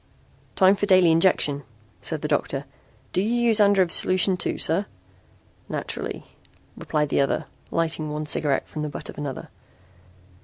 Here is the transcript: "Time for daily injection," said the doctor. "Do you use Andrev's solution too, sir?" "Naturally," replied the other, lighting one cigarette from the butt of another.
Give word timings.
"Time 0.55 0.75
for 0.75 0.87
daily 0.87 1.11
injection," 1.11 1.61
said 2.01 2.23
the 2.23 2.27
doctor. 2.27 2.65
"Do 3.13 3.21
you 3.21 3.35
use 3.39 3.59
Andrev's 3.59 3.93
solution 3.93 4.35
too, 4.35 4.57
sir?" 4.57 4.87
"Naturally," 5.69 6.25
replied 6.75 7.09
the 7.09 7.21
other, 7.21 7.45
lighting 7.69 8.09
one 8.09 8.25
cigarette 8.25 8.67
from 8.67 8.81
the 8.81 8.89
butt 8.89 9.09
of 9.09 9.19
another. 9.19 9.49